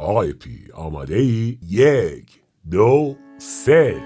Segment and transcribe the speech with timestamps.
[0.00, 3.96] آقای پی آماده ای؟ یک دو سه.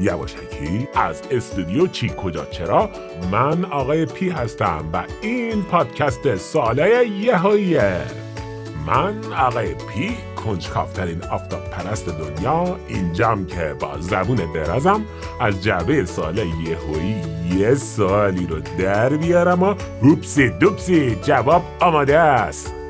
[0.00, 2.90] یواشکی از استودیو چی کجا؟ چرا؟
[3.32, 8.21] من آقای پی هستم و این پادکست سوال یهوییه.
[8.86, 15.04] من آقای پی کنجکافترین آفتاب پرست دنیا اینجام که با زبون درازم
[15.40, 17.22] از جعبه سال یهویی
[17.58, 22.81] یه سالی رو در بیارم و هوپسی دوپسی جواب آماده است.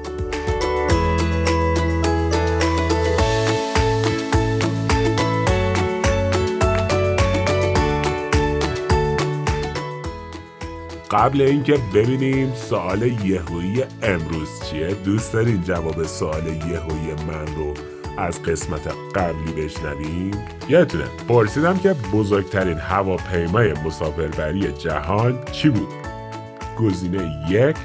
[11.12, 17.74] قبل اینکه ببینیم سوال یهویی امروز چیه؟ دوست دارین جواب سوال یهویی من رو
[18.18, 20.30] از قسمت قبلی بشنویم؟
[20.68, 25.88] یادتونه پرسیدم که بزرگترین هواپیمای مسافربری جهان چی بود؟
[26.78, 27.76] گزینه یک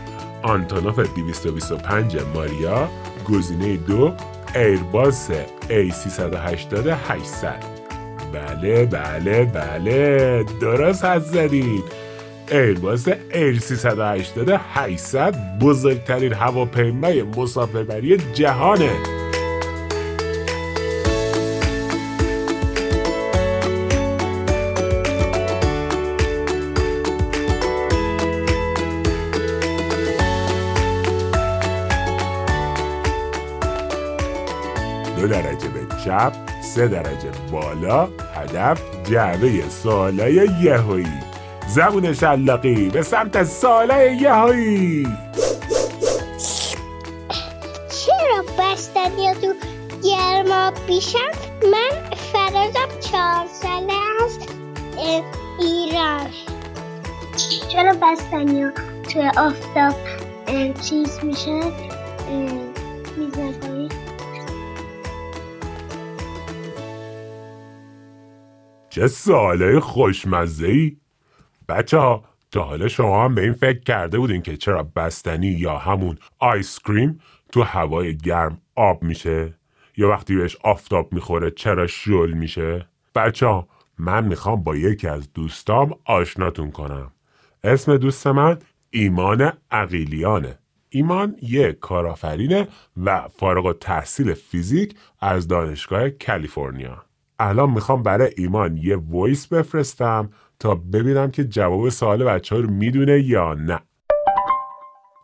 [0.44, 2.90] آنتونوف 225 ماریا.
[3.30, 4.14] گزینه دو
[4.56, 5.30] ایرباس
[5.70, 6.74] A380
[7.10, 7.64] 800
[8.34, 12.07] بله بله بله درست حد زدید
[12.52, 18.92] ایرباس ایر 380 800 بزرگترین هواپیمای مسافربری جهانه.
[35.18, 41.27] دو درجه به چپ سه درجه بالا هدف جعبه سوالای یهویی.
[41.68, 45.08] زبون شلاقی به سمت ساله یهایی
[47.90, 49.54] چرا بستنی تو
[50.04, 51.20] گرما بیشم؟
[51.72, 53.94] من فرازم چهار ساله
[54.26, 54.40] از
[55.60, 56.30] ایران.
[57.70, 58.66] چرا بستنی
[59.10, 59.96] توی آفتاب
[60.82, 61.62] چیز میشه؟
[63.18, 63.90] می‌زنی
[68.90, 70.98] چه ساله خوشمزه ای
[71.70, 75.78] بچه ها تا حالا شما هم به این فکر کرده بودین که چرا بستنی یا
[75.78, 77.20] همون آیس کریم
[77.52, 79.54] تو هوای گرم آب میشه؟
[79.98, 83.68] یا وقتی بهش آفتاب می‌خوره چرا شل میشه؟ بچه ها
[83.98, 87.12] من می‌خوام با یکی از دوستام آشناتون کنم.
[87.64, 90.60] اسم دوست من ایمان عقیلیانه.
[90.90, 92.68] ایمان یه کارآفرینه
[93.04, 97.07] و فارغ‌التحصیل فیزیک از دانشگاه کالیفرنیا.
[97.40, 102.70] الان می‌خوام برای ایمان یه voice بفرستم تا ببینم که جواب سوال بچه ها رو
[102.70, 103.80] می‌دونه یا نه.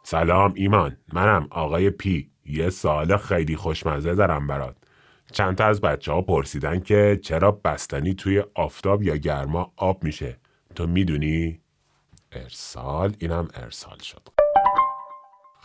[0.03, 0.97] سلام ایمان.
[1.13, 2.29] منم آقای پی.
[2.45, 4.75] یه سوال خیلی خوشمزه دارم برات.
[5.31, 10.37] چند تا از بچه ها پرسیدن که چرا بستنی توی آفتاب یا گرما آب میشه.
[10.75, 11.59] تو می‌دونی؟
[12.31, 13.15] ارسال.
[13.19, 14.42] اینم ارسال شد.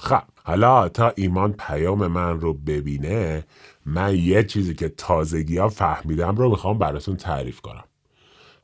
[0.00, 3.44] خب حالا تا ایمان پیام من رو ببینه
[3.86, 7.84] من یه چیزی که تازگی ها فهمیدم رو می‌خوام براتون تعریف کنم.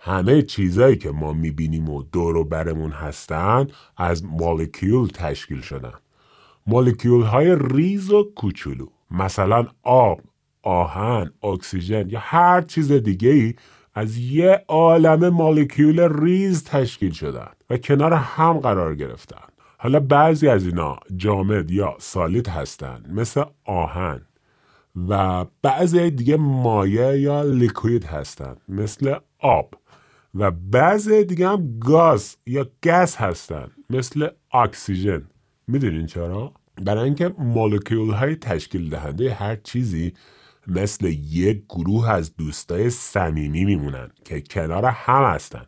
[0.00, 5.94] همه چیزایی که ما می‌بینیم و دور و برمون هستن از مولکیول تشکیل شدن.
[6.66, 10.20] مولکیول های ریز و کوچولو مثلا آب،
[10.62, 13.54] آهن، اکسیژن یا هر چیز دیگه ای
[13.94, 19.53] از یه عالم مولکیول ریز تشکیل شدن و کنار هم قرار گرفتن.
[19.84, 24.20] حالا بعضی از اینا جامد یا سالیت هستن مثل آهن
[25.08, 29.74] و بعضی دیگه مایع یا لیکوید هستن مثل آب
[30.34, 35.22] و بعضی دیگه هم گاز یا گس هستن مثل اکسیژن
[35.68, 36.52] می‌دونین چرا؟
[36.82, 40.12] برای اینکه مولکیول های تشکیل دهنده هر چیزی
[40.66, 45.66] مثل یک گروه از دوستای صمیمی میمونن که کنار هم هستن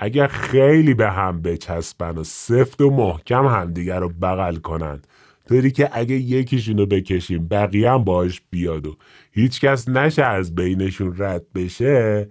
[0.00, 5.02] اگر خیلی به هم بچسبن و سفت و محکم همدیگر رو بغل کنن
[5.48, 8.96] طوری که اگه یکیشون رو بکشیم بقیه هم باش بیاد و
[9.32, 12.28] هیچکس نشه از بینشون رد بشه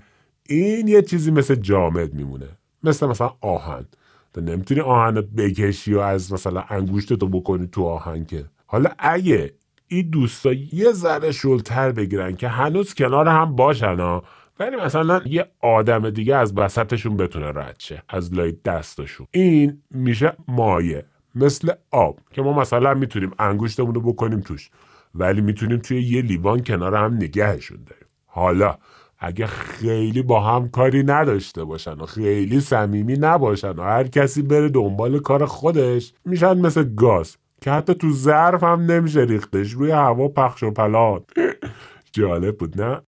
[0.50, 2.48] این یه چیزی مثل جامد میمونه.
[2.84, 3.86] مثل مثلا آهن.
[4.34, 8.46] تو نمی‌تونی آهن رو بکشی و از مثلا انگوشتتو بکنی تو آهن که.
[8.66, 9.54] حالا اگه
[9.88, 14.24] این دوستا یه ذره شلتر بگیرن که هنوز کنار هم باشن ها
[14.60, 19.28] ولی مثلا یه آدم دیگه از وسطشون بتونه رد شه از لای دستشون.
[19.32, 21.06] این میشه مایه
[21.36, 24.70] مثل آب که ما مثلا می‌تونیم انگشتمون رو بکنیم توش
[25.16, 28.08] ولی می‌تونیم توی یه لیوان کنار هم نگهشون داریم.
[28.26, 28.78] حالا
[29.20, 34.70] اگه خیلی با هم کاری نداشته باشن و خیلی صمیمی نباشن و هر کسی بره
[34.70, 40.28] دنبال کار خودش میشن مثل گاز که حتی تو ظرف هم نمیشه ریختش روی هوا
[40.28, 41.24] پخش و پلات.
[42.12, 43.02] جالب بود نه؟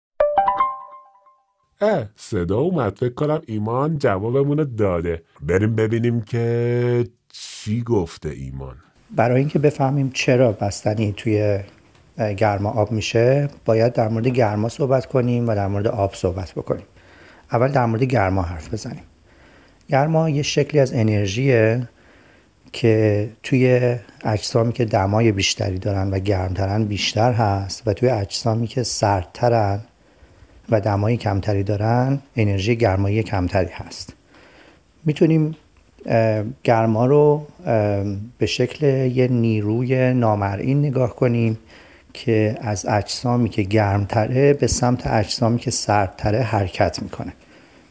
[1.80, 2.96] اه صدا اومد.
[2.96, 5.22] فکر کنم ایمان جوابمون داده.
[5.42, 8.76] بریم ببینیم که چی گفته ایمان.
[9.10, 11.58] برای اینکه بفهمیم چرا بستنی توی
[12.36, 16.86] گرما آب میشه باید در مورد گرما صحبت کنیم و در مورد آب صحبت بکنیم.
[17.52, 19.02] اول در مورد گرما حرف بزنیم.
[19.88, 21.88] گرما یه شکلی از انرژیه
[22.72, 28.82] که توی اجسامی که دمای بیشتری دارن و گرمترن بیشتر هست و توی اجسامی که
[28.82, 29.80] سردترن
[30.70, 34.14] و دمای کمتری دارن انرژی گرمایی کمتری هست.
[35.04, 35.54] می‌تونیم
[36.64, 37.46] گرما رو
[38.38, 41.58] به شکل یه نیروی نامرئی نگاه کنیم
[42.12, 47.32] که از اجسامی که گرمتره به سمت اجسامی که سردتره حرکت می‌کنه.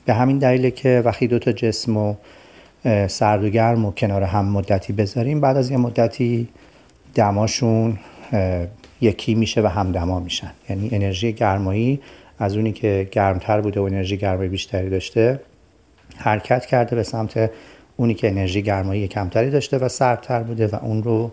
[0.06, 2.16] به همین دلیله که وقتی دو تا جسم و
[3.07, 6.48] سرد و گرم و کنار هم مدتی بذاریم بعد از یه مدتی
[7.13, 7.98] دماشون
[9.01, 10.51] یکی میشه و همدما میشن.
[10.69, 12.00] یعنی انرژی گرمایی
[12.39, 15.39] از اونی که گرمتر بوده و انرژی گرمایی بیشتری داشته
[16.17, 17.51] حرکت کرده به سمت
[17.97, 21.31] اونی که انرژی گرمایی کمتری داشته و سردتر بوده و اون رو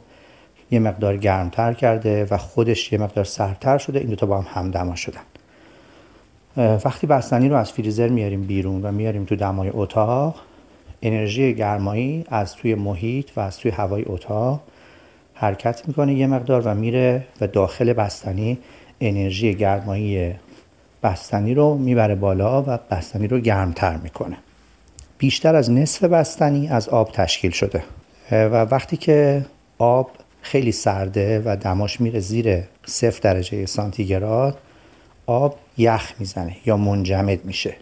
[0.70, 3.99] یه مقدار گرمتر کرده و خودش یه مقدار سردتر شده.
[3.99, 5.20] این دوتا با هم همدما شدن.
[6.56, 10.34] وقتی بستنی رو از فریزر میاریم بیرون و میاریم تو دمای اتاق
[11.02, 14.60] انرژی گرمایی از توی محیط و از توی هوای اتاق
[15.34, 18.58] حرکت می‌کنه یه مقدار و میره و داخل بستنی
[19.00, 20.34] انرژی گرمایی
[21.02, 24.37] بستنی رو می‌بره بالا و بستنی رو گرمتر می‌کنه.
[25.19, 27.84] بیشتر از نصف بستنی از آب تشکیل شده.
[28.32, 29.46] و وقتی که
[29.78, 30.10] آب
[30.43, 34.58] خیلی سرده و دماش میره زیر صفر درجه سانتیگراد
[35.26, 37.75] آب یخ می‌زنه یا منجمد میشه.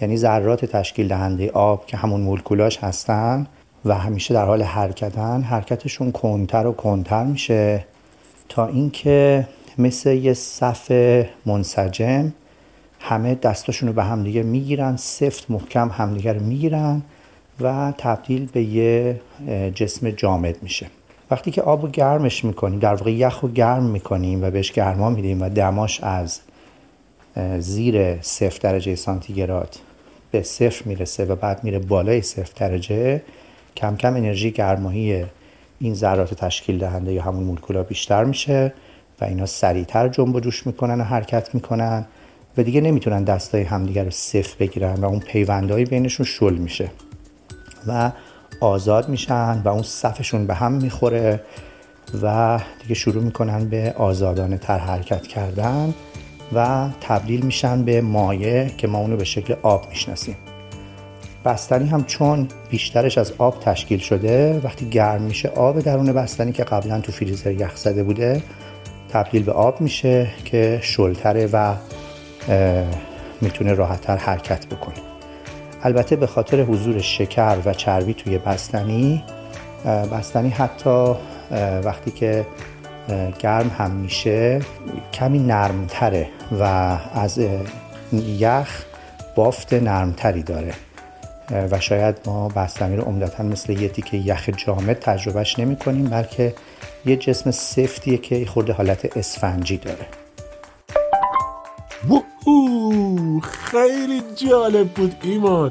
[0.00, 3.46] یعنی ذرات تشکیل دهنده آب که همون مولکولاش هستن
[3.84, 7.84] و همیشه در حال حرکتن حرکتشون کنتر و کنتر میشه
[8.48, 10.92] تا اینکه مثل یه صف
[11.46, 12.32] منسجم
[13.02, 17.02] همه دستاشون رو به همدیگه می‌گیرن سفت محکم همدیگه رو می‌گیرن
[17.60, 19.20] و تبدیل به یه
[19.74, 20.86] جسم جامد میشه.
[21.30, 25.10] وقتی که آب رو گرمش می‌کنیم در واقع یخ رو گرم می‌کنیم و بهش گرما
[25.10, 26.40] میدیم و دماش از
[27.58, 29.76] زیر صفر درجه سانتیگراد
[30.30, 33.22] به صفر می‌رسه و بعد میره بالای صفر درجه
[33.76, 35.24] کم کم انرژی گرمایی
[35.78, 38.72] این ذرات تشکیل دهنده یا همون مولکولا بیشتر میشه
[39.20, 42.04] و اینا سریعتر جنب و جوش می‌کنن و حرکت می‌کنن.
[42.56, 46.90] و دیگه نمی‌تونن دستای همدیگر رو صفر بگیرن و اون پیوندهایی بینشون شل میشه
[47.86, 48.10] و
[48.60, 51.40] آزاد میشن و اون صفشون به هم می‌خوره
[52.22, 55.94] و دیگه شروع می‌کنن به آزادانه تر حرکت کردن
[56.52, 60.36] و تبدیل میشن به مایع که ما اونو به شکل آب می‌شناسیم.
[61.44, 66.64] بستنی هم چون بیشترش از آب تشکیل شده وقتی گرم میشه آب درون بستنی که
[66.64, 68.42] قبلا تو فریزر یخ زده بوده
[69.08, 71.74] تبدیل به آب میشه که شلتره و
[73.40, 74.94] می‌تونه راحتتر حرکت بکنه.
[75.82, 79.24] البته به خاطر حضور شکر و چربی توی بستنی
[79.84, 81.14] بستنی حتی
[81.84, 82.46] وقتی که
[83.38, 84.60] گرم هم میشه
[85.12, 86.28] کمی نرمتره
[86.60, 86.62] و
[87.14, 87.40] از
[88.12, 88.84] یخ
[89.34, 90.72] بافت نرمتری داره.
[91.70, 96.54] و شاید ما بستنی رو عمدتا مثل یه تیکه یخ جامد تجربهش نمی کنیم بلکه
[97.06, 100.06] یه جسم سفتیه که خورده حالت اسفنجی داره.
[103.42, 105.70] خیلی جالب بود ایمان.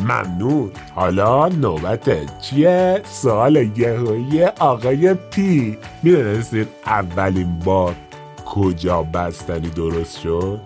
[0.00, 0.70] ممنون.
[0.94, 5.78] حالا نوبت چیه؟ سوال یهویی آقای پی.
[6.02, 7.94] می‌دونستید اولین بار
[8.46, 10.60] کجا بستنی درست شد؟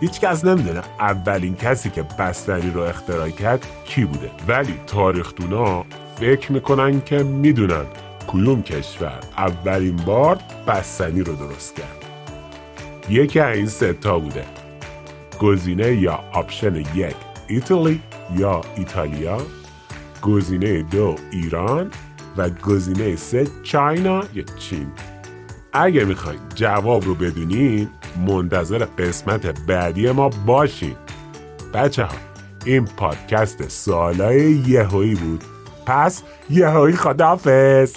[0.00, 4.30] هیچ کس نمی‌دونه اولین کسی که بستنی رو اختراع کرد کی بوده.
[4.48, 5.84] ولی تاریخ‌دونا
[6.16, 7.84] فکر می‌کنن که می‌دونن
[8.26, 12.01] کدوم کشور اولین بار بستنی رو درست کرد.
[13.08, 14.44] یکی از این سه تا بوده.
[15.40, 17.16] گزینه یا option یک
[17.48, 18.00] Italy
[18.36, 19.38] یا ایتالیا.
[20.22, 21.90] گزینه دو ایران.
[22.36, 24.86] و گزینه سه چاینا یا چین.
[25.72, 27.88] اگه می‌خواید جواب رو بدونین
[28.26, 30.96] منتظر قسمت بعدی ما باشین.
[31.74, 32.16] بچه ها
[32.64, 35.44] این پادکست سوالای یهویی بود.
[35.86, 37.92] پس یهویی خداحافظ!